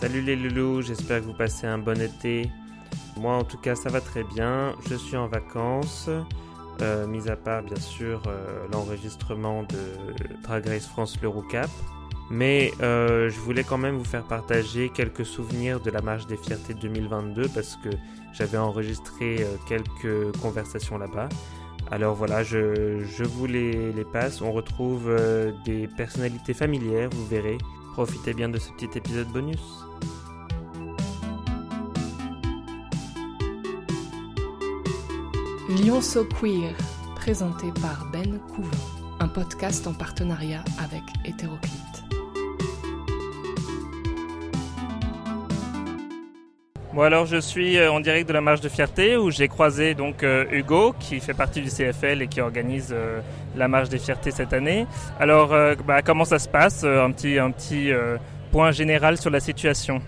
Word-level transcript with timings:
Salut 0.00 0.20
les 0.20 0.36
loulous, 0.36 0.80
j'espère 0.80 1.18
que 1.18 1.24
vous 1.24 1.34
passez 1.34 1.66
un 1.66 1.78
bon 1.78 2.00
été. 2.00 2.48
Moi 3.16 3.34
en 3.34 3.42
tout 3.42 3.58
cas 3.58 3.74
ça 3.74 3.88
va 3.88 4.00
très 4.00 4.22
bien, 4.22 4.76
je 4.88 4.94
suis 4.94 5.16
en 5.16 5.26
vacances, 5.26 6.08
euh, 6.80 7.04
mis 7.08 7.28
à 7.28 7.34
part 7.34 7.64
bien 7.64 7.80
sûr 7.80 8.22
euh, 8.28 8.64
l'enregistrement 8.72 9.64
de 9.64 10.14
Drag 10.44 10.68
Race 10.68 10.86
France 10.86 11.18
le 11.20 11.28
Cap. 11.50 11.68
Mais 12.30 12.70
euh, 12.80 13.28
je 13.28 13.40
voulais 13.40 13.64
quand 13.64 13.76
même 13.76 13.96
vous 13.96 14.04
faire 14.04 14.22
partager 14.22 14.88
quelques 14.88 15.26
souvenirs 15.26 15.80
de 15.80 15.90
la 15.90 16.00
Marche 16.00 16.28
des 16.28 16.36
Fiertés 16.36 16.74
2022 16.74 17.48
parce 17.52 17.74
que 17.74 17.88
j'avais 18.32 18.58
enregistré 18.58 19.44
quelques 19.66 20.30
conversations 20.40 20.96
là-bas. 20.96 21.28
Alors 21.90 22.14
voilà, 22.14 22.44
je, 22.44 23.02
je 23.02 23.24
vous 23.24 23.46
les, 23.46 23.92
les, 23.92 24.04
passe. 24.04 24.42
On 24.42 24.52
retrouve 24.52 25.12
des 25.64 25.88
personnalités 25.88 26.54
familières, 26.54 27.10
vous 27.10 27.26
verrez. 27.26 27.58
Profitez 27.94 28.32
bien 28.32 28.48
de 28.48 28.58
ce 28.58 28.70
petit 28.70 28.96
épisode 28.96 29.26
bonus. 29.32 29.87
Lyon 35.68 36.00
So 36.00 36.24
Queer, 36.24 36.74
présenté 37.14 37.66
par 37.82 38.06
Ben 38.10 38.38
Couvent, 38.54 38.70
un 39.20 39.28
podcast 39.28 39.86
en 39.86 39.92
partenariat 39.92 40.64
avec 40.82 41.02
Hétéroclite. 41.26 41.72
Bon 46.94 47.02
alors 47.02 47.26
je 47.26 47.36
suis 47.36 47.78
en 47.86 48.00
direct 48.00 48.26
de 48.26 48.32
la 48.32 48.40
marche 48.40 48.62
de 48.62 48.70
fierté 48.70 49.18
où 49.18 49.30
j'ai 49.30 49.48
croisé 49.48 49.94
donc 49.94 50.22
euh, 50.22 50.46
Hugo 50.50 50.94
qui 50.98 51.20
fait 51.20 51.34
partie 51.34 51.60
du 51.60 51.68
CFL 51.68 52.22
et 52.22 52.28
qui 52.28 52.40
organise 52.40 52.88
euh, 52.92 53.20
la 53.54 53.68
marche 53.68 53.90
des 53.90 53.98
fiertés 53.98 54.30
cette 54.30 54.54
année. 54.54 54.86
Alors 55.20 55.52
euh, 55.52 55.74
bah, 55.86 56.00
comment 56.00 56.24
ça 56.24 56.38
se 56.38 56.48
passe 56.48 56.82
Un 56.84 57.10
petit, 57.10 57.38
un 57.38 57.50
petit 57.50 57.90
point 58.52 58.70
général 58.70 59.18
sur 59.18 59.28
la 59.28 59.40
situation? 59.40 60.00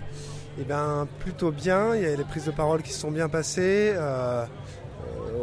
Eh 0.58 0.64
bien 0.64 1.06
plutôt 1.18 1.50
bien, 1.50 1.94
il 1.94 2.02
y 2.02 2.06
a 2.06 2.16
les 2.16 2.24
prises 2.24 2.46
de 2.46 2.50
parole 2.50 2.80
qui 2.80 2.94
se 2.94 3.00
sont 3.00 3.10
bien 3.10 3.28
passées. 3.28 3.94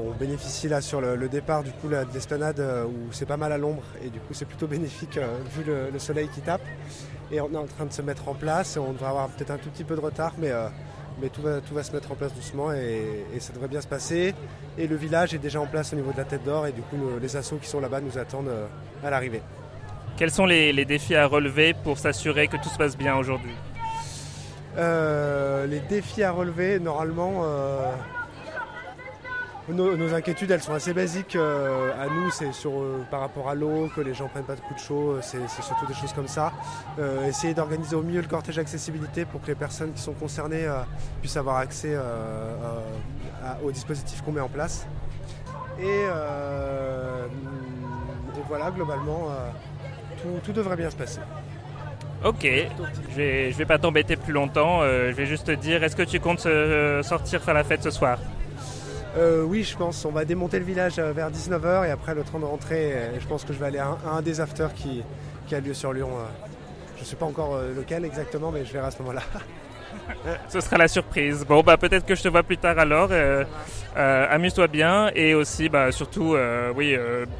On 0.09 0.16
bénéficie 0.17 0.67
là 0.67 0.81
sur 0.81 1.02
le, 1.02 1.16
le 1.16 1.30
départ 1.30 1.63
du 1.63 1.72
coup 1.72 1.89
là, 1.89 2.05
de 2.05 2.13
l'esplanade 2.13 2.59
où 2.59 3.11
c'est 3.11 3.25
pas 3.25 3.38
mal 3.38 3.52
à 3.52 3.58
l'ombre 3.58 3.83
et 4.03 4.09
du 4.09 4.19
coup 4.19 4.33
c'est 4.33 4.45
plutôt 4.45 4.67
bénéfique 4.67 5.19
vu 5.55 5.63
le, 5.66 5.89
le, 5.91 6.00
soleil 6.00 6.30
qui 6.33 6.41
tape. 6.41 6.61
Et 7.31 7.41
on 7.41 7.52
est 7.53 7.58
en 7.58 7.66
train 7.66 7.86
de 7.86 7.94
se 7.94 8.02
mettre 8.02 8.28
en 8.30 8.33
place 8.33 8.78
et 8.78 8.80
on 8.80 8.94
devrait 8.94 9.09
avoir 9.09 9.28
peut-être 9.30 9.52
un 9.52 9.58
tout 9.58 9.69
petit 9.69 9.83
peu 9.83 9.95
de 9.95 10.02
retard 10.02 10.33
mais 10.38 10.52
mais 11.22 11.30
tout 11.30 11.41
va, 11.41 11.61
tout 11.61 11.73
va 11.73 11.83
se 11.83 11.91
mettre 11.91 12.11
en 12.11 12.16
place 12.16 12.33
doucement 12.33 12.72
et, 12.73 13.25
et, 13.35 13.39
ça 13.39 13.52
devrait 13.52 13.67
bien 13.67 13.81
se 13.81 13.88
passer. 13.88 14.35
Et 14.78 14.88
le 14.88 14.95
village 14.95 15.33
est 15.33 15.39
déjà 15.39 15.59
en 15.59 15.66
place 15.66 15.91
au 15.94 15.95
niveau 15.95 16.11
de 16.11 16.17
la 16.17 16.25
tête 16.25 16.44
d'or 16.44 16.67
et 16.67 16.72
du 16.72 16.81
coup 16.81 16.95
le, 16.95 17.19
les 17.19 17.35
assos 17.35 17.58
qui 17.58 17.67
sont 17.67 17.80
là-bas 17.80 18.02
nous 18.02 18.17
attendent 18.17 18.52
à 19.03 19.09
l'arrivée. 19.09 19.41
Quels 20.17 20.31
sont 20.31 20.47
les, 20.47 20.73
les, 20.73 20.85
défis 20.85 21.16
à 21.16 21.28
relever 21.28 21.75
pour 21.83 22.00
s'assurer 22.00 22.47
que 22.47 22.58
tout 22.58 22.69
se 22.69 22.78
passe 22.78 22.97
bien 22.97 23.16
aujourd'hui? 23.16 23.53
Euh, 24.78 25.67
Les 25.67 25.80
défis 25.80 26.23
à 26.23 26.31
relever, 26.31 26.80
normalement, 26.80 27.44
euh, 27.44 27.91
nos, 29.73 30.13
inquiétudes 30.13 30.51
elles 30.51 30.61
sont 30.61 30.73
assez 30.73 30.93
basiques 30.93 31.35
euh, 31.35 31.91
à 31.99 32.07
nous, 32.07 32.31
c'est 32.31 32.53
sur 32.53 32.71
euh, 32.71 33.05
par 33.11 33.19
rapport 33.19 33.49
à 33.49 33.55
l'eau, 33.55 33.89
que 33.93 34.01
les 34.01 34.13
gens 34.13 34.27
prennent 34.27 34.45
pas 34.45 34.55
de 34.55 34.61
coups 34.61 34.81
de 34.81 34.85
chaud, 34.85 35.17
c'est 35.21 35.39
surtout 35.61 35.85
des 35.85 35.93
choses 35.93 36.13
comme 36.13 36.27
ça. 36.27 36.53
Euh, 36.99 37.27
essayer 37.27 37.53
d'organiser 37.53 37.95
au 37.95 38.01
mieux 38.01 38.21
le 38.21 38.27
cortège 38.27 38.57
accessibilité 38.59 39.25
pour 39.25 39.41
que 39.41 39.47
les 39.47 39.55
personnes 39.55 39.91
qui 39.93 40.01
sont 40.01 40.13
concernées 40.13 40.65
euh, 40.65 40.79
puissent 41.21 41.38
avoir 41.38 41.57
accès 41.57 41.93
euh, 41.93 42.55
à, 43.43 43.57
au 43.63 43.71
dispositif 43.71 44.21
qu'on 44.21 44.31
met 44.31 44.41
en 44.41 44.49
place. 44.49 44.88
Et, 45.79 45.83
euh, 45.85 47.27
voilà, 48.47 48.71
globalement, 48.71 49.27
tout, 50.43 50.53
devrait 50.53 50.77
bien 50.77 50.89
se 50.89 50.95
passer. 50.95 51.19
Ok, 52.23 52.47
je 53.11 53.15
vais, 53.15 53.49
vais 53.49 53.65
pas 53.65 53.77
t'embêter 53.77 54.15
plus 54.15 54.31
longtemps, 54.31 54.81
je 54.83 55.11
vais 55.11 55.25
juste 55.25 55.47
te 55.47 55.51
dire, 55.51 55.83
est-ce 55.83 55.95
que 55.95 56.03
tu 56.03 56.19
comptes 56.19 56.47
sortir 57.03 57.43
faire 57.43 57.53
la 57.53 57.63
fête 57.63 57.83
ce 57.83 57.91
soir? 57.91 58.17
Euh, 59.17 59.43
oui, 59.43 59.63
je 59.63 59.75
pense. 59.75 60.05
On 60.05 60.11
va 60.11 60.25
démonter 60.25 60.59
le 60.59 60.66
village 60.66 60.97
vers 61.00 61.31
19h 61.31 61.88
et 61.88 61.91
après 61.91 62.16
le 62.16 62.23
train 62.23 62.39
de 62.39 62.45
rentrée, 62.45 62.94
je 63.19 63.28
pense 63.28 63.44
que 63.44 63.53
je 63.53 63.59
vais 63.59 63.66
aller 63.66 63.79
à 63.79 63.97
un, 64.11 64.22
des 64.22 64.39
afters 64.39 64.73
qui, 64.73 65.03
a 65.51 65.59
lieu 65.59 65.73
sur 65.73 65.94
Lyon. 65.94 66.09
Je 66.95 67.01
ne 67.01 67.05
sais 67.05 67.16
pas 67.16 67.25
encore 67.25 67.59
lequel 67.75 68.06
exactement, 68.06 68.51
mais 68.51 68.66
je 68.66 68.73
verrai 68.73 68.88
à 68.88 68.91
ce 68.91 69.00
moment-là. 69.00 69.22
ce 70.50 70.59
sera 70.59 70.77
la 70.77 70.88
surprise. 70.88 71.45
Bon, 71.45 71.61
bah 71.61 71.77
peut-être 71.77 72.06
que 72.06 72.16
je 72.16 72.23
te 72.23 72.27
vois 72.27 72.44
plus 72.44 72.57
tard 72.57 72.77
alors. 72.79 73.09
Euh, 73.11 73.44
euh, 73.95 74.27
Amuse-toi 74.29 74.67
bien 74.67 75.11
et 75.16 75.33
aussi, 75.33 75.69
bah 75.69 75.91
surtout, 75.91 76.35
euh, 76.35 76.72
oui, 76.75 76.95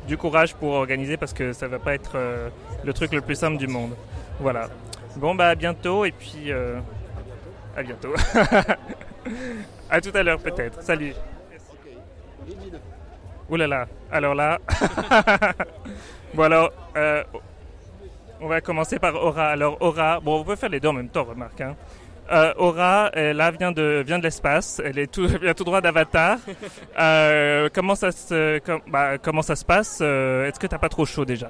du 0.08 0.18
courage 0.18 0.56
pour 0.56 0.72
organiser 0.74 1.18
parce 1.18 1.34
que 1.34 1.54
ça 1.54 1.68
va 1.68 1.80
pas 1.80 1.94
être 1.94 2.18
le 2.84 2.94
truc 2.94 3.14
le 3.14 3.22
plus 3.22 3.36
simple 3.36 3.58
du 3.58 3.68
monde. 3.68 3.92
Voilà. 4.40 4.70
Bon, 5.16 5.36
bah 5.36 5.50
à 5.50 5.56
bientôt 5.56 6.06
et 6.06 6.12
puis 6.12 6.52
à 7.76 7.84
bientôt. 7.84 8.14
à 9.90 10.02
tout 10.02 10.12
à 10.14 10.24
l'heure 10.24 10.40
peut-être. 10.40 10.82
Salut. 10.82 11.14
Ouh 13.50 13.56
là 13.56 13.68
là, 13.68 13.88
alors 14.12 14.36
là. 14.36 14.60
bon 16.34 16.44
alors, 16.44 16.72
euh, 16.98 17.24
on 18.42 18.48
va 18.48 18.60
commencer 18.60 19.00
par 19.00 19.16
Aura. 19.16 19.50
Alors 19.50 19.78
Aura, 19.82 20.20
bon 20.20 20.42
on 20.42 20.44
peut 20.44 20.58
faire 20.58 20.70
les 20.70 20.80
deux 20.82 20.90
en 20.90 20.94
même 20.94 21.08
temps, 21.10 21.24
remarque. 21.24 21.62
Hein. 21.62 21.76
Euh, 22.30 22.54
Aura, 22.58 23.10
elle, 23.14 23.38
là 23.38 23.52
vient 23.52 23.72
de 23.72 24.04
vient 24.06 24.20
de 24.20 24.24
l'espace, 24.24 24.82
elle 24.84 25.00
est 25.00 25.10
tout 25.10 25.28
vient 25.42 25.54
tout 25.54 25.64
droit 25.64 25.80
d'Avatar. 25.80 26.40
Euh, 27.00 27.70
comment 27.74 27.96
ça 27.96 28.12
se 28.12 28.60
com, 28.60 28.82
bah, 28.88 29.18
comment 29.18 29.42
ça 29.42 29.56
se 29.56 29.64
passe 29.64 30.02
Est-ce 30.02 30.60
que 30.60 30.68
t'as 30.68 30.78
pas 30.78 30.90
trop 30.90 31.06
chaud 31.06 31.24
déjà? 31.24 31.50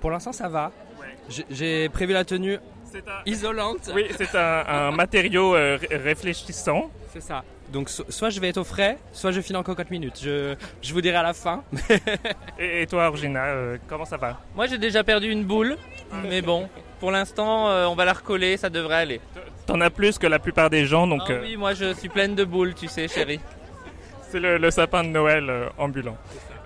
Pour 0.00 0.10
l'instant 0.10 0.32
ça 0.32 0.48
va. 0.48 0.72
Ouais. 1.00 1.44
J'ai 1.48 1.88
prévu 1.88 2.12
la 2.12 2.26
tenue 2.26 2.56
un... 2.56 3.22
isolante. 3.24 3.90
Oui, 3.94 4.08
c'est 4.14 4.34
un, 4.34 4.64
un 4.66 4.90
matériau 4.90 5.52
réfléchissant. 5.90 6.90
C'est 7.14 7.22
ça. 7.22 7.42
Donc 7.72 7.90
so 7.90 8.04
soit 8.08 8.30
je 8.30 8.40
vais 8.40 8.48
être 8.48 8.58
au 8.58 8.64
frais, 8.64 8.98
soit 9.12 9.30
je 9.30 9.40
file 9.40 9.56
en 9.56 9.62
4 9.62 9.90
minutes. 9.90 10.20
Je, 10.22 10.54
je 10.80 10.92
vous 10.92 11.00
dirai 11.00 11.16
à 11.16 11.22
la 11.22 11.34
fin. 11.34 11.62
et, 12.58 12.82
et, 12.82 12.86
toi, 12.86 13.08
Orgina, 13.08 13.44
euh, 13.46 13.76
comment 13.86 14.04
ça 14.04 14.16
va? 14.16 14.40
Moi, 14.54 14.66
j'ai 14.66 14.78
déjà 14.78 15.04
perdu 15.04 15.30
une 15.30 15.44
boule, 15.44 15.76
mais 16.24 16.40
bon, 16.40 16.68
pour 16.98 17.10
l'instant, 17.10 17.68
euh, 17.68 17.86
on 17.86 17.94
va 17.94 18.04
la 18.04 18.14
recoller, 18.14 18.56
ça 18.56 18.70
devrait 18.70 18.96
aller. 18.96 19.20
T'en 19.66 19.80
as 19.80 19.90
plus 19.90 20.18
que 20.18 20.26
la 20.26 20.38
plupart 20.38 20.70
des 20.70 20.86
gens, 20.86 21.06
donc. 21.06 21.22
Ah 21.28 21.34
oui, 21.42 21.56
moi, 21.56 21.74
je 21.74 21.92
suis 21.94 22.08
pleine 22.08 22.34
de 22.34 22.44
boules, 22.44 22.74
tu 22.74 22.88
sais, 22.88 23.06
chérie. 23.06 23.40
C'est 24.30 24.40
le, 24.40 24.58
le, 24.58 24.70
sapin 24.70 25.04
de 25.04 25.08
Noël 25.08 25.48
euh, 25.48 25.68
ambulant. 25.78 26.16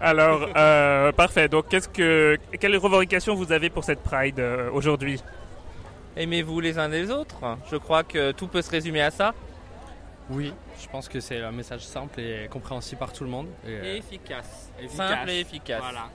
Alors, 0.00 0.48
euh, 0.56 1.12
parfait. 1.12 1.48
Donc, 1.48 1.69
qu'est-ce 1.69 1.88
que, 1.88 2.36
quelles 2.58 2.76
revendications 2.76 3.34
vous 3.34 3.52
avez 3.52 3.70
pour 3.70 3.84
cette 3.84 4.02
Pride 4.02 4.42
aujourd'hui? 4.72 5.22
Aimez-vous 6.16 6.60
les 6.60 6.78
uns 6.78 6.88
des 6.88 7.10
autres? 7.10 7.36
Je 7.70 7.76
crois 7.76 8.02
que 8.02 8.32
tout 8.32 8.48
peut 8.48 8.62
se 8.62 8.70
résumer 8.70 9.00
à 9.00 9.10
ça. 9.12 9.32
Oui, 10.32 10.53
je 10.81 10.88
pense 10.88 11.09
que 11.09 11.20
c'est 11.20 11.43
un 11.43 11.53
message 11.53 11.82
simple 11.82 12.20
et 12.20 12.48
compréhensible 12.50 12.98
par 12.98 13.12
tout 13.12 13.25
le 13.25 13.31
monde. 13.31 13.48
Et, 13.66 13.72
et 13.72 13.97
efficace. 13.98 14.70
efficace. 14.78 14.97
Simple 14.97 15.31
et 15.31 15.41
efficace. 15.41 15.81
Voilà, 15.81 16.09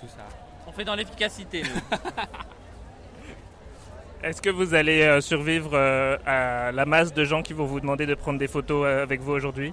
tout 0.00 0.08
ça. 0.08 0.26
On 0.66 0.72
fait 0.72 0.84
dans 0.84 0.94
l'efficacité, 0.94 1.62
nous. 1.62 1.98
Est-ce 4.22 4.40
que 4.40 4.50
vous 4.50 4.74
allez 4.74 5.02
euh, 5.02 5.20
survivre 5.20 5.70
euh, 5.74 6.16
à 6.26 6.72
la 6.72 6.86
masse 6.86 7.12
de 7.12 7.24
gens 7.24 7.42
qui 7.42 7.52
vont 7.52 7.66
vous 7.66 7.80
demander 7.80 8.06
de 8.06 8.14
prendre 8.14 8.38
des 8.38 8.48
photos 8.48 8.84
euh, 8.86 9.02
avec 9.02 9.20
vous 9.20 9.32
aujourd'hui? 9.32 9.72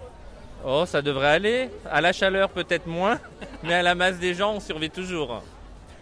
Oh, 0.66 0.86
ça 0.86 1.02
devrait 1.02 1.28
aller. 1.28 1.70
À 1.90 2.02
la 2.02 2.12
chaleur, 2.12 2.50
peut-être 2.50 2.88
moins, 2.88 3.20
mais 3.64 3.76
à 3.76 3.82
la 3.82 3.96
masse 3.96 4.18
des 4.18 4.34
gens, 4.34 4.54
on 4.54 4.60
survit 4.60 4.90
toujours. 4.90 5.44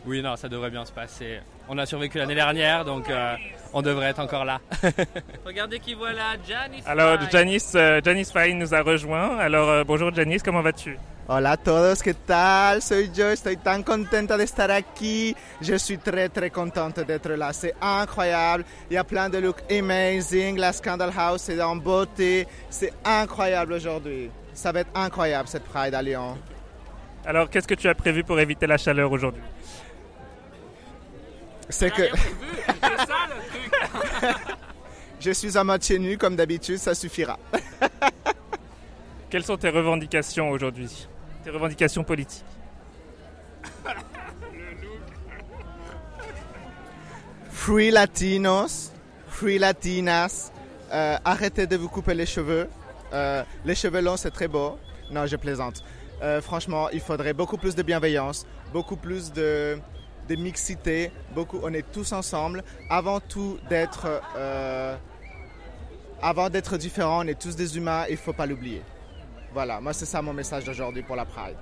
Oui, 0.06 0.22
non, 0.22 0.36
ça 0.36 0.48
devrait 0.48 0.70
bien 0.70 0.86
se 0.86 0.92
passer. 0.92 1.40
On 1.68 1.78
a 1.78 1.86
survécu 1.86 2.18
l'année 2.18 2.36
dernière, 2.36 2.86
donc 2.86 3.10
euh, 3.10 3.36
on 3.74 3.82
devrait 3.82 4.08
être 4.08 4.20
encore 4.20 4.46
là. 4.46 4.60
Regardez 5.46 5.80
qui 5.80 5.94
voilà, 5.94 6.36
Janice. 6.48 6.84
Alors, 6.86 7.18
Janice, 7.32 7.74
euh, 7.76 8.02
Janice 8.04 8.32
Fine 8.32 8.60
nous 8.60 8.74
a 8.74 8.82
rejoint. 8.82 9.38
Alors, 9.38 9.70
euh, 9.70 9.84
bonjour 9.84 10.14
Janice, 10.14 10.44
comment 10.44 10.62
vas-tu? 10.62 10.98
Hola 11.30 11.52
a 11.52 11.58
todos, 11.58 12.02
¿qué 12.02 12.14
tal? 12.14 12.82
Soy 12.82 13.12
yo, 13.14 13.30
estoy 13.32 13.58
tan 13.58 13.84
contenta 13.84 14.38
de 14.38 14.46
estar 14.46 14.72
aquí. 14.72 15.36
Je 15.60 15.78
suis 15.78 15.98
très 15.98 16.30
très 16.30 16.50
contente 16.50 17.02
d'être 17.02 17.32
là, 17.32 17.52
c'est 17.52 17.76
incroyable. 17.82 18.64
Il 18.90 18.94
y 18.94 18.98
a 18.98 19.04
plein 19.04 19.30
de 19.30 19.38
looks 19.38 19.62
amazing, 19.70 20.58
la 20.58 20.72
Scandal 20.72 21.12
House 21.18 21.50
est 21.50 21.62
en 21.62 21.76
beauté, 21.76 22.48
c'est 22.70 22.94
incroyable 23.04 23.74
aujourd'hui. 23.74 24.32
Ça 24.54 24.72
va 24.72 24.80
être 24.80 24.92
incroyable 24.96 25.50
cette 25.50 25.66
Pride 25.66 25.94
à 25.94 26.02
Lyon. 26.02 26.38
Alors, 27.26 27.50
qu'est-ce 27.50 27.68
que 27.68 27.76
tu 27.76 27.90
as 27.90 27.96
prévu 27.96 28.24
pour 28.24 28.40
éviter 28.40 28.66
la 28.66 28.78
chaleur 28.78 29.12
aujourd'hui? 29.12 29.44
C'est 31.70 31.92
que 31.92 32.04
je 35.20 35.32
suis 35.32 35.58
à 35.58 35.64
moitié 35.64 36.00
nu 36.00 36.18
comme 36.18 36.36
d'habitude, 36.36 36.78
ça 36.78 36.96
suffira. 36.96 37.38
Quelles 39.30 39.44
sont 39.44 39.58
tes 39.58 39.70
revendications 39.70 40.50
aujourd'hui? 40.50 41.08
Tes 41.44 41.50
revendications 41.50 42.04
politiques? 42.04 42.46
Free 47.52 47.92
Latinos, 47.92 48.94
Free 49.28 49.60
Latinas, 49.60 50.52
euh, 50.94 51.18
arrêtez 51.26 51.68
de 51.68 51.76
vous 51.76 51.90
couper 51.90 52.14
les 52.14 52.26
cheveux. 52.26 52.70
Euh, 53.14 53.44
les 53.66 53.76
cheveux 53.76 54.00
longs, 54.02 54.18
c'est 54.18 54.32
très 54.32 54.48
beau. 54.48 54.78
Non, 55.12 55.26
je 55.26 55.36
plaisante. 55.36 55.84
Euh, 56.22 56.42
franchement, 56.42 56.90
il 56.92 57.02
faudrait 57.02 57.34
beaucoup 57.34 57.58
plus 57.58 57.76
de 57.76 57.84
bienveillance, 57.84 58.46
beaucoup 58.72 58.96
plus 58.96 59.34
de 59.34 59.78
de 60.28 60.36
mixité, 60.36 61.12
beaucoup, 61.34 61.60
on 61.64 61.74
est 61.74 61.90
tous 61.92 62.12
ensemble. 62.12 62.64
Avant 62.90 63.20
tout 63.20 63.60
d'être, 63.70 64.22
euh, 64.36 64.96
avant 66.22 66.50
d'être 66.50 66.78
différents, 66.78 67.24
on 67.24 67.28
est 67.28 67.40
tous 67.40 67.56
des 67.56 67.78
humains, 67.78 68.06
il 68.10 68.18
faut 68.18 68.34
pas 68.34 68.46
l'oublier. 68.46 68.82
Voilà, 69.54 69.80
moi 69.80 69.94
c'est 69.94 70.06
ça 70.06 70.22
mon 70.22 70.34
message 70.34 70.66
d'aujourd'hui 70.66 71.04
pour 71.04 71.16
la 71.16 71.26
Pride. 71.26 71.58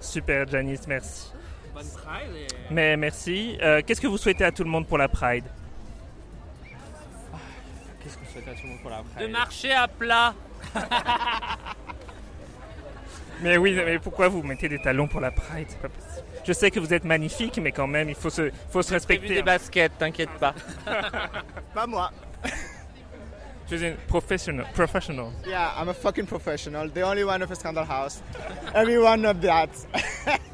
Super, 0.00 0.46
Janice, 0.48 0.86
merci. 0.86 1.32
Bonne 1.74 1.86
Pride. 1.90 2.34
Et... 2.36 2.46
Mais 2.70 2.96
merci. 2.96 3.58
Euh, 3.60 3.82
Qu'est-ce 3.84 4.00
que 4.00 4.06
vous 4.06 4.18
souhaitez 4.18 4.44
à 4.44 4.52
tout 4.52 4.64
le 4.64 4.70
monde 4.70 4.86
pour 4.86 4.98
la 4.98 5.08
Pride? 5.08 5.44
Qu'est-ce 8.02 8.32
souhaite 8.32 8.48
à 8.48 8.52
tout 8.52 8.62
le 8.62 8.68
monde 8.70 8.80
pour 8.80 8.90
la 8.90 9.02
Pride? 9.02 9.26
De 9.26 9.32
marcher 9.32 9.72
à 9.72 9.88
plat. 9.88 10.34
Mais 13.42 13.56
oui, 13.56 13.72
mais 13.74 13.98
pourquoi 13.98 14.28
vous 14.28 14.42
mettez 14.42 14.68
des 14.68 14.78
talons 14.80 15.06
pour 15.06 15.20
la 15.20 15.30
Pride? 15.30 15.66
C'est 15.68 15.80
pas 15.80 15.88
possible. 15.88 16.26
Je 16.44 16.52
sais 16.52 16.70
que 16.70 16.80
vous 16.80 16.92
êtes 16.94 17.04
magnifique, 17.04 17.58
mais 17.62 17.72
quand 17.72 17.86
même, 17.86 18.08
il 18.08 18.14
faut 18.14 18.30
se, 18.30 18.50
faut 18.70 18.82
se 18.82 18.92
respecter. 18.92 19.28
des 19.28 19.40
hein. 19.40 19.44
baskets, 19.44 19.92
t'inquiète 19.98 20.30
pas. 20.40 20.54
Pas 21.74 21.86
moi. 21.86 22.10
Je 23.70 23.76
suis 23.76 23.86
une 23.86 23.96
professional. 24.06 24.66
professional. 24.72 25.26
Yeah, 25.46 25.74
I'm 25.78 25.90
a 25.90 25.94
fucking 25.94 26.24
professional. 26.24 26.88
The 26.88 27.02
only 27.02 27.22
one 27.22 27.42
of 27.42 27.50
a 27.50 27.54
scandal 27.54 27.84
house. 27.84 28.22
Everyone 28.74 29.20
knows 29.20 29.40
that. 29.42 29.68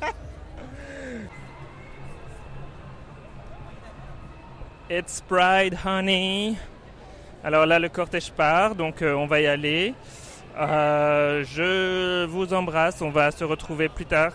It's 4.91 5.21
Pride, 5.23 5.75
honey. 5.75 6.59
Alors 7.43 7.67
là, 7.67 7.79
le 7.79 7.89
cortège 7.89 8.33
part, 8.33 8.75
donc 8.75 9.01
euh, 9.01 9.15
on 9.15 9.27
va 9.27 9.41
y 9.41 9.47
aller. 9.47 9.95
Euh, 10.59 11.45
je 11.45 12.25
vous 12.27 12.55
embrasse. 12.55 13.03
On 13.03 13.11
va 13.11 13.31
se 13.31 13.45
retrouver 13.45 13.89
plus 13.89 14.07
tard. 14.07 14.33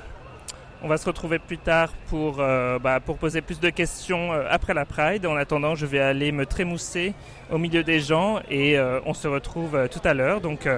On 0.82 0.88
va 0.88 0.98
se 0.98 1.06
retrouver 1.06 1.40
plus 1.40 1.58
tard 1.58 1.92
pour, 2.08 2.38
euh, 2.40 2.80
bah, 2.80 3.02
pour 3.02 3.18
poser 3.18 3.42
plus 3.42 3.60
de 3.60 3.70
questions 3.70 4.32
euh, 4.32 4.46
après 4.50 4.74
la 4.74 4.86
Pride. 4.86 5.26
En 5.26 5.36
attendant, 5.36 5.76
je 5.76 5.86
vais 5.86 6.00
aller 6.00 6.32
me 6.32 6.46
trémousser 6.46 7.14
au 7.52 7.58
milieu 7.58 7.84
des 7.84 8.00
gens 8.00 8.40
et 8.50 8.78
euh, 8.78 9.02
on 9.06 9.14
se 9.14 9.28
retrouve 9.28 9.90
tout 9.90 10.00
à 10.06 10.14
l'heure. 10.14 10.40
Donc 10.40 10.70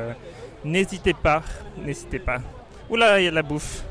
n'hésitez 0.66 1.14
pas, 1.14 1.44
n'hésitez 1.78 2.18
pas. 2.18 2.40
Oula, 2.90 3.20
il 3.20 3.26
y 3.26 3.28
a 3.28 3.30
de 3.30 3.36
la 3.36 3.44
bouffe. 3.44 3.84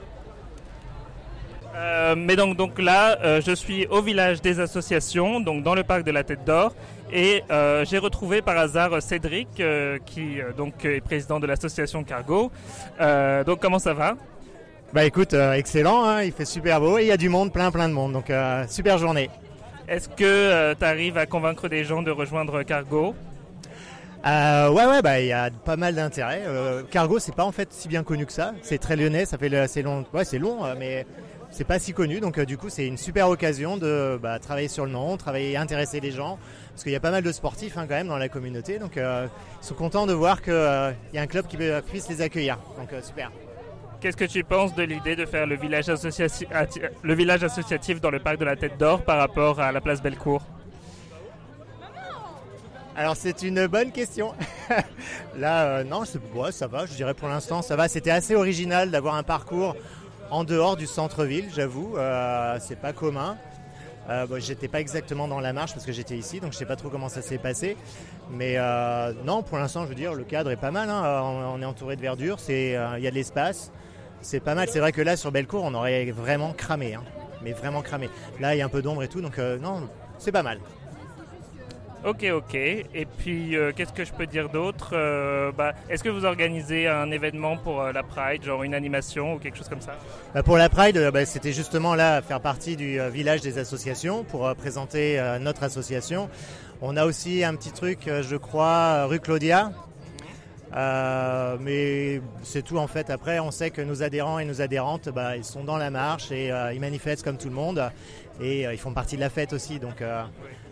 Euh, 1.74 2.14
mais 2.16 2.36
donc, 2.36 2.56
donc 2.56 2.78
là, 2.80 3.18
euh, 3.22 3.40
je 3.40 3.52
suis 3.52 3.86
au 3.86 4.02
village 4.02 4.40
des 4.40 4.60
associations, 4.60 5.40
donc 5.40 5.62
dans 5.62 5.74
le 5.74 5.84
parc 5.84 6.04
de 6.04 6.10
la 6.10 6.24
Tête 6.24 6.44
d'Or, 6.44 6.74
et 7.12 7.42
euh, 7.50 7.84
j'ai 7.84 7.98
retrouvé 7.98 8.42
par 8.42 8.58
hasard 8.58 9.00
Cédric, 9.00 9.62
qui 10.06 10.38
donc 10.56 10.84
est 10.84 11.00
président 11.00 11.40
de 11.40 11.46
l'association 11.46 12.04
Cargo. 12.04 12.50
Donc 13.46 13.60
comment 13.60 13.78
ça 13.78 13.94
va? 13.94 14.16
Bah 14.92 15.04
écoute, 15.04 15.34
excellent, 15.34 16.04
hein, 16.04 16.22
il 16.22 16.32
fait 16.32 16.44
super 16.44 16.80
beau 16.80 16.98
et 16.98 17.02
il 17.02 17.08
y 17.08 17.12
a 17.12 17.16
du 17.16 17.28
monde, 17.28 17.52
plein 17.52 17.70
plein 17.70 17.88
de 17.88 17.94
monde, 17.94 18.12
donc 18.12 18.32
super 18.68 18.98
journée. 18.98 19.30
Est-ce 19.88 20.08
que 20.08 20.74
tu 20.74 20.84
arrives 20.84 21.18
à 21.18 21.26
convaincre 21.26 21.68
des 21.68 21.84
gens 21.84 22.02
de 22.02 22.10
rejoindre 22.10 22.62
Cargo? 22.62 23.14
Euh, 24.26 24.68
ouais 24.68 24.84
ouais, 24.84 25.00
bah 25.00 25.18
il 25.20 25.28
y 25.28 25.32
a 25.32 25.48
pas 25.50 25.76
mal 25.76 25.94
d'intérêt. 25.94 26.42
Euh, 26.46 26.82
Cargo, 26.90 27.18
c'est 27.18 27.34
pas 27.34 27.44
en 27.44 27.52
fait 27.52 27.72
si 27.72 27.88
bien 27.88 28.02
connu 28.02 28.26
que 28.26 28.32
ça. 28.32 28.52
C'est 28.62 28.78
très 28.78 28.94
lyonnais, 28.94 29.24
ça 29.24 29.38
fait 29.38 29.66
c'est 29.66 29.82
long, 29.82 30.04
ouais 30.12 30.24
c'est 30.24 30.38
long, 30.38 30.58
mais 30.78 31.06
c'est 31.50 31.64
pas 31.64 31.78
si 31.78 31.92
connu. 31.92 32.20
Donc 32.20 32.38
euh, 32.38 32.44
du 32.44 32.56
coup, 32.56 32.68
c'est 32.68 32.86
une 32.86 32.96
super 32.96 33.28
occasion 33.28 33.76
de 33.76 34.18
bah, 34.22 34.38
travailler 34.38 34.68
sur 34.68 34.84
le 34.84 34.92
nom, 34.92 35.16
travailler, 35.16 35.56
intéresser 35.56 36.00
les 36.00 36.10
gens, 36.10 36.38
parce 36.70 36.82
qu'il 36.82 36.92
y 36.92 36.96
a 36.96 37.00
pas 37.00 37.10
mal 37.10 37.22
de 37.22 37.32
sportifs 37.32 37.76
hein, 37.76 37.86
quand 37.88 37.94
même 37.94 38.08
dans 38.08 38.18
la 38.18 38.28
communauté. 38.28 38.78
Donc 38.78 38.96
euh, 38.96 39.26
ils 39.62 39.66
sont 39.66 39.74
contents 39.74 40.06
de 40.06 40.12
voir 40.12 40.42
qu'il 40.42 40.52
y 41.12 41.18
a 41.18 41.22
un 41.22 41.26
club 41.26 41.46
qui 41.46 41.58
puisse 41.88 42.08
les 42.08 42.22
accueillir. 42.22 42.58
Donc 42.78 42.92
euh, 42.92 43.02
super. 43.02 43.30
Qu'est-ce 44.00 44.16
que 44.16 44.24
tu 44.24 44.44
penses 44.44 44.74
de 44.74 44.82
l'idée 44.82 45.14
de 45.14 45.26
faire 45.26 45.46
le 45.46 45.56
village, 45.56 45.90
associatif, 45.90 46.48
le 47.02 47.14
village 47.14 47.44
associatif 47.44 48.00
dans 48.00 48.10
le 48.10 48.18
parc 48.18 48.38
de 48.38 48.46
la 48.46 48.56
Tête 48.56 48.78
d'Or 48.78 49.02
par 49.02 49.18
rapport 49.18 49.60
à 49.60 49.72
la 49.72 49.82
place 49.82 50.02
Bellecour? 50.02 50.42
Alors 52.96 53.16
c'est 53.16 53.42
une 53.42 53.66
bonne 53.66 53.92
question. 53.92 54.34
Là, 55.36 55.64
euh, 55.64 55.84
non, 55.84 56.02
ouais, 56.34 56.52
ça 56.52 56.66
va, 56.66 56.86
je 56.86 56.94
dirais 56.94 57.14
pour 57.14 57.28
l'instant, 57.28 57.62
ça 57.62 57.76
va. 57.76 57.88
C'était 57.88 58.10
assez 58.10 58.34
original 58.34 58.90
d'avoir 58.90 59.14
un 59.14 59.22
parcours 59.22 59.76
en 60.30 60.44
dehors 60.44 60.76
du 60.76 60.86
centre-ville, 60.86 61.48
j'avoue. 61.54 61.96
Euh, 61.96 62.58
c'est 62.60 62.78
pas 62.78 62.92
commun. 62.92 63.36
Euh, 64.08 64.26
j'étais 64.38 64.68
pas 64.68 64.80
exactement 64.80 65.28
dans 65.28 65.40
la 65.40 65.52
marche 65.52 65.72
parce 65.72 65.84
que 65.84 65.92
j'étais 65.92 66.16
ici, 66.16 66.40
donc 66.40 66.52
je 66.52 66.58
sais 66.58 66.64
pas 66.64 66.76
trop 66.76 66.88
comment 66.88 67.08
ça 67.08 67.22
s'est 67.22 67.38
passé. 67.38 67.76
Mais 68.30 68.54
euh, 68.56 69.12
non, 69.24 69.42
pour 69.42 69.58
l'instant, 69.58 69.84
je 69.84 69.88
veux 69.88 69.94
dire, 69.94 70.14
le 70.14 70.24
cadre 70.24 70.50
est 70.50 70.56
pas 70.56 70.70
mal. 70.70 70.88
hein. 70.88 71.22
On, 71.54 71.60
est 71.60 71.64
entouré 71.64 71.96
de 71.96 72.00
verdure, 72.00 72.38
il 72.48 72.72
y 72.72 72.76
a 72.76 73.10
de 73.10 73.14
l'espace. 73.14 73.70
C'est 74.22 74.40
pas 74.40 74.54
mal. 74.54 74.68
C'est 74.68 74.80
vrai 74.80 74.92
que 74.92 75.02
là, 75.02 75.16
sur 75.16 75.32
Bellecour, 75.32 75.64
on 75.64 75.74
aurait 75.74 76.10
vraiment 76.10 76.52
cramé, 76.52 76.94
hein. 76.94 77.04
mais 77.42 77.52
vraiment 77.52 77.82
cramé. 77.82 78.10
Là, 78.40 78.54
il 78.54 78.58
y 78.58 78.62
a 78.62 78.66
un 78.66 78.70
peu 78.70 78.82
d'ombre 78.82 79.02
et 79.02 79.08
tout, 79.08 79.20
donc 79.20 79.38
non, 79.38 79.88
c'est 80.18 80.32
pas 80.32 80.42
mal. 80.42 80.58
Ok, 82.02 82.24
ok. 82.32 82.54
Et 82.54 83.06
puis, 83.18 83.56
euh, 83.56 83.72
qu'est-ce 83.76 83.92
que 83.92 84.06
je 84.06 84.12
peux 84.12 84.26
dire 84.26 84.48
d'autre 84.48 84.92
Euh, 84.94 85.52
bah, 85.52 85.74
Est-ce 85.90 86.02
que 86.02 86.08
vous 86.08 86.24
organisez 86.24 86.88
un 86.88 87.10
événement 87.10 87.58
pour 87.58 87.82
euh, 87.82 87.92
la 87.92 88.02
Pride, 88.02 88.42
genre 88.42 88.62
une 88.62 88.72
animation 88.72 89.34
ou 89.34 89.38
quelque 89.38 89.58
chose 89.58 89.68
comme 89.68 89.82
ça? 89.82 89.92
Bah, 90.34 90.42
pour 90.42 90.56
la 90.56 90.70
Pride, 90.70 91.10
bah, 91.12 91.26
c'était 91.26 91.52
justement 91.52 91.94
là 91.94 92.22
faire 92.22 92.40
partie 92.40 92.76
du 92.76 92.98
village 93.10 93.42
des 93.42 93.58
associations 93.58 94.24
pour 94.24 94.54
présenter 94.56 95.20
notre 95.40 95.62
association. 95.62 96.30
On 96.80 96.96
a 96.96 97.04
aussi 97.04 97.44
un 97.44 97.54
petit 97.54 97.72
truc, 97.72 98.08
je 98.08 98.36
crois, 98.36 99.04
rue 99.04 99.20
Claudia. 99.20 99.70
Mais 100.72 102.22
c'est 102.42 102.62
tout 102.62 102.78
en 102.78 102.86
fait. 102.86 103.10
Après, 103.10 103.40
on 103.40 103.50
sait 103.50 103.70
que 103.70 103.82
nos 103.82 104.02
adhérents 104.02 104.38
et 104.38 104.46
nos 104.46 104.62
adhérentes, 104.62 105.10
ils 105.36 105.44
sont 105.44 105.64
dans 105.64 105.76
la 105.76 105.90
marche 105.90 106.32
et 106.32 106.50
ils 106.72 106.80
manifestent 106.80 107.24
comme 107.24 107.36
tout 107.36 107.48
le 107.48 107.54
monde 107.54 107.90
et 108.40 108.62
ils 108.62 108.78
font 108.78 108.92
partie 108.94 109.16
de 109.16 109.20
la 109.20 109.30
fête 109.30 109.52
aussi. 109.52 109.78
Donc 109.78 110.00
euh, 110.00 110.22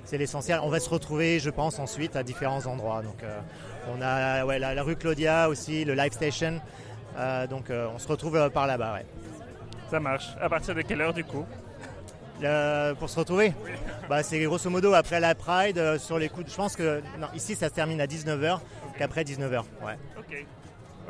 c'est 0.08 0.16
l'essentiel. 0.18 0.58
On 0.62 0.70
va 0.70 0.80
se 0.80 0.88
retrouver, 0.88 1.38
je 1.38 1.50
pense, 1.50 1.78
ensuite 1.78 2.16
à 2.16 2.22
différents 2.22 2.64
endroits. 2.66 3.02
Donc 3.02 3.22
euh, 3.22 3.38
on 3.94 4.00
a 4.00 4.44
ouais, 4.46 4.58
la, 4.58 4.74
la 4.74 4.82
rue 4.82 4.96
Claudia 4.96 5.48
aussi, 5.50 5.84
le 5.84 5.92
Live 5.94 6.12
Station. 6.12 6.60
Euh, 7.18 7.46
donc 7.46 7.68
euh, 7.68 7.88
on 7.94 7.98
se 7.98 8.08
retrouve 8.08 8.48
par 8.50 8.66
là-bas. 8.66 8.94
Ouais. 8.94 9.06
Ça 9.90 10.00
marche. 10.00 10.28
À 10.40 10.48
partir 10.48 10.74
de 10.74 10.80
quelle 10.82 11.00
heure 11.02 11.12
du 11.12 11.24
coup? 11.24 11.44
Euh, 12.42 12.94
pour 12.94 13.10
se 13.10 13.18
retrouver? 13.18 13.52
Bah, 14.08 14.22
C'est 14.22 14.40
grosso 14.44 14.70
modo 14.70 14.94
après 14.94 15.18
la 15.20 15.34
Pride, 15.34 15.76
euh, 15.78 15.98
sur 15.98 16.18
les 16.18 16.28
coups. 16.28 16.46
de- 16.46 16.50
Je 16.50 16.56
pense 16.56 16.74
que 16.76 17.02
non, 17.18 17.26
ici 17.34 17.54
ça 17.54 17.68
se 17.68 17.74
termine 17.74 18.00
à 18.00 18.06
19h, 18.06 18.60
qu'après 18.96 19.24
19h. 19.24 19.64
Ouais. 19.84 19.98
Ok. 20.18 20.44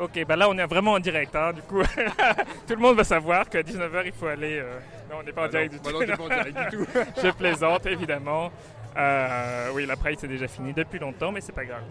Ok, 0.00 0.24
bah 0.28 0.36
là 0.36 0.48
on 0.48 0.56
est 0.56 0.64
vraiment 0.66 0.92
en 0.92 1.00
direct, 1.00 1.34
hein, 1.36 1.52
du 1.52 1.60
coup. 1.62 1.82
tout 2.68 2.74
le 2.74 2.80
monde 2.80 2.96
va 2.96 3.02
savoir 3.04 3.48
qu'à 3.50 3.62
19h 3.62 4.02
il 4.06 4.12
faut 4.12 4.28
aller. 4.28 4.58
euh, 4.60 4.78
Non, 5.10 5.16
on 5.20 5.22
n'est 5.24 5.32
pas 5.32 5.46
en 5.46 5.48
direct 5.48 5.72
du 5.74 5.80
tout. 5.80 5.90
non, 5.90 5.98
t'es 5.98 6.16
pas 6.16 6.22
en 6.22 6.28
direct 6.28 6.56
du 6.70 6.76
tout. 6.76 6.86
Je 7.22 7.30
plaisante 7.32 7.84
évidemment. 7.86 8.50
Euh, 8.96 9.70
oui, 9.72 9.86
la 9.86 9.96
Pride 9.96 10.18
c'est 10.20 10.28
déjà 10.28 10.48
fini 10.48 10.72
depuis 10.72 10.98
longtemps, 10.98 11.32
mais 11.32 11.40
c'est 11.40 11.52
pas 11.52 11.64
grave. 11.64 11.82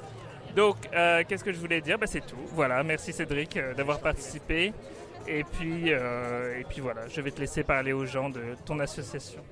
Donc, 0.55 0.77
euh, 0.93 1.23
qu'est-ce 1.27 1.43
que 1.43 1.53
je 1.53 1.59
voulais 1.59 1.81
dire? 1.81 1.97
Bah, 1.99 2.07
C'est 2.07 2.25
tout. 2.25 2.35
Voilà, 2.53 2.83
merci 2.83 3.13
Cédric 3.13 3.57
euh, 3.57 3.73
d'avoir 3.73 3.99
participé. 3.99 4.73
Et 5.27 5.43
puis, 5.43 5.89
et 5.89 6.65
puis 6.69 6.79
voilà, 6.79 7.01
je 7.09 7.19
vais 7.19 7.31
te 7.31 7.41
laisser 7.41 7.61
parler 7.61 7.91
aux 7.91 8.05
gens 8.05 8.29
de 8.29 8.55
ton 8.65 8.79
association. 8.79 9.43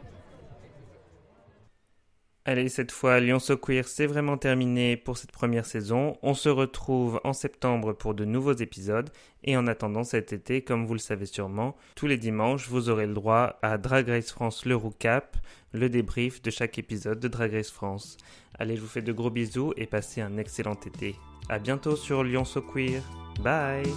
Allez, 2.48 2.70
cette 2.70 2.92
fois, 2.92 3.20
Lyon 3.20 3.40
So 3.40 3.58
Queer, 3.58 3.88
c'est 3.88 4.06
vraiment 4.06 4.38
terminé 4.38 4.98
pour 4.98 5.18
cette 5.18 5.32
première 5.32 5.66
saison. 5.66 6.16
On 6.22 6.36
se 6.36 6.48
retrouve 6.48 7.20
en 7.24 7.34
septembre 7.34 7.94
pour 7.94 8.14
de 8.14 8.24
nouveaux 8.24 8.54
épisodes. 8.54 9.10
Et 9.44 9.58
en 9.58 9.66
attendant 9.66 10.04
cet 10.04 10.32
été, 10.32 10.62
comme 10.62 10.86
vous 10.86 10.94
le 10.94 11.00
savez 11.00 11.26
sûrement, 11.26 11.76
tous 11.96 12.06
les 12.06 12.18
dimanches, 12.18 12.70
vous 12.70 12.90
aurez 12.90 13.08
le 13.08 13.16
droit 13.16 13.58
à 13.64 13.80
Drag 13.80 14.08
Race 14.08 14.32
France 14.32 14.66
le 14.66 14.76
recap, 14.76 15.38
le 15.74 15.90
débrief 15.90 16.44
de 16.44 16.52
chaque 16.52 16.78
épisode 16.78 17.20
de 17.20 17.28
Drag 17.28 17.52
Race 17.52 17.72
France. 17.72 18.18
Allez, 18.60 18.76
je 18.76 18.82
vous 18.82 18.88
fais 18.88 19.02
de 19.02 19.12
gros 19.12 19.32
bisous 19.32 19.74
et 19.76 19.88
passez 19.88 20.22
un 20.22 20.38
excellent 20.38 20.80
été. 20.86 21.16
À 21.50 21.58
bientôt 21.58 21.96
sur 21.96 22.24
Lyon 22.24 22.46
So 22.46 22.62
Queer. 22.62 23.02
Bye 23.42 23.92